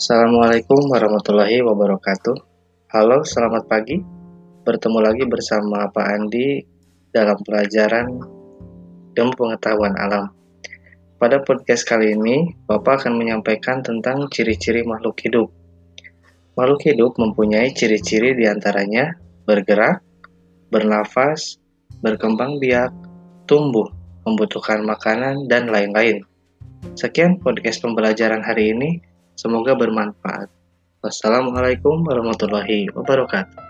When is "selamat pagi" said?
3.20-4.00